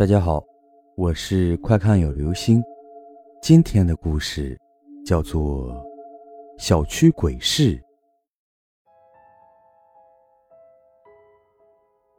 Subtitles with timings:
[0.00, 0.42] 大家好，
[0.96, 2.64] 我是快看有流星。
[3.42, 4.58] 今天的故事
[5.04, 5.74] 叫做
[6.56, 7.76] 《小区鬼事》。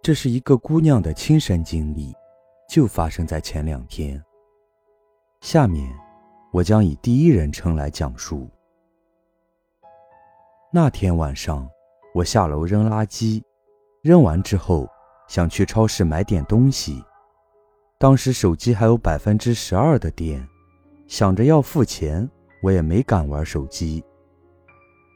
[0.00, 2.14] 这是一个姑娘的亲身经历，
[2.66, 4.24] 就发生在前两天。
[5.42, 5.86] 下面
[6.54, 8.48] 我将以第一人称来讲述。
[10.72, 11.68] 那天晚上，
[12.14, 13.42] 我下楼扔垃圾，
[14.00, 14.88] 扔完之后
[15.28, 17.04] 想去超市买点东西。
[17.98, 20.46] 当时手机还有百分之十二的电，
[21.06, 22.28] 想着要付钱，
[22.60, 24.04] 我也没敢玩手机。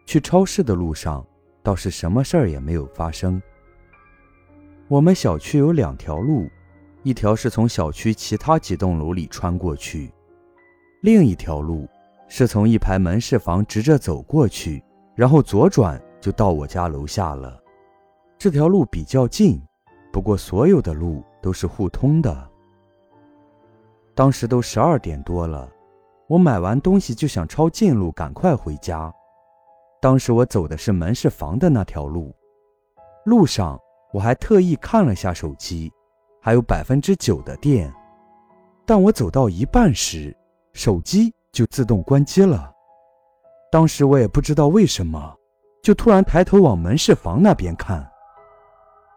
[0.07, 1.25] 去超市的路上
[1.63, 3.41] 倒是什么事儿也没有发生。
[4.89, 6.49] 我们小区有两条路，
[7.03, 10.11] 一条是从小区其他几栋楼里穿过去，
[11.03, 11.87] 另一条路
[12.29, 14.83] 是从一排门市房直着走过去，
[15.15, 17.63] 然后左转就到我家楼下了。
[18.39, 19.61] 这条路比较近，
[20.11, 22.50] 不过所有的路都是互通的。
[24.21, 25.67] 当时都十二点多了，
[26.27, 29.11] 我买完东西就想抄近路赶快回家。
[29.99, 32.31] 当时我走的是门市房的那条路，
[33.25, 33.81] 路上
[34.13, 35.91] 我还特意看了下手机，
[36.39, 37.91] 还有百分之九的电。
[38.85, 40.37] 但我走到一半时，
[40.75, 42.71] 手机就自动关机了。
[43.73, 45.35] 当时我也不知道为什么，
[45.83, 48.07] 就突然抬头往门市房那边看。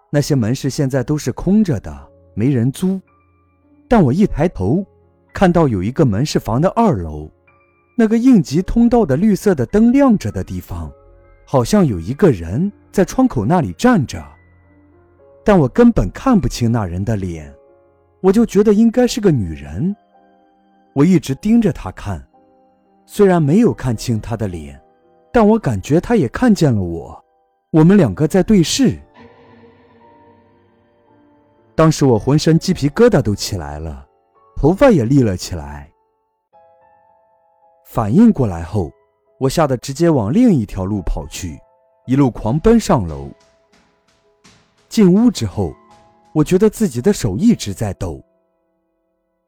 [0.10, 2.98] 那些门市现在都是空着的，没人租。
[3.90, 4.82] 但我一抬头。
[5.34, 7.30] 看到有一个门市房的二楼，
[7.98, 10.92] 那个应急通道的绿色的灯亮着的地方，
[11.46, 14.24] 好像有一个人在窗口那里站着，
[15.44, 17.54] 但我根本看不清那人的脸，
[18.22, 19.96] 我就觉得应该是个女人。
[20.94, 22.24] 我一直盯着她看，
[23.06, 24.80] 虽然没有看清她的脸，
[25.32, 27.20] 但我感觉她也看见了我，
[27.72, 28.98] 我们两个在对视。
[31.74, 34.08] 当时我浑身鸡皮疙瘩都起来了。
[34.64, 35.92] 头发也立了起来。
[37.84, 38.90] 反应过来后，
[39.38, 41.60] 我吓得直接往另一条路跑去，
[42.06, 43.30] 一路狂奔上楼。
[44.88, 45.74] 进屋之后，
[46.34, 48.24] 我觉得自己的手一直在抖。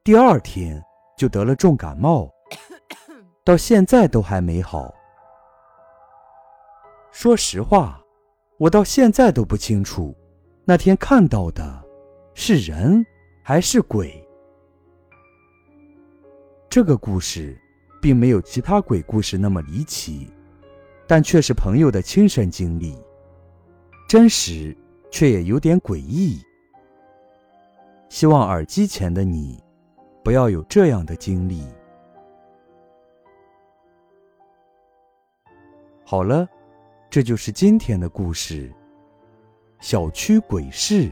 [0.03, 0.83] 第二天
[1.17, 2.29] 就得了重感冒，
[3.45, 4.93] 到现在都还没好。
[7.13, 8.01] 说实话，
[8.57, 10.13] 我到现在都不清楚，
[10.65, 11.81] 那天看到的
[12.33, 13.05] 是人
[13.41, 14.21] 还是鬼。
[16.75, 17.57] 这个故事
[18.01, 20.29] 并没有其他鬼故事那么离奇，
[21.07, 23.01] 但却是朋友的亲身经历，
[24.09, 24.75] 真实
[25.09, 26.37] 却也有点诡异。
[28.09, 29.63] 希望耳机前的你
[30.21, 31.63] 不要有这样的经历。
[36.03, 36.45] 好了，
[37.09, 38.69] 这就是今天的故事——
[39.79, 41.09] 小区鬼事。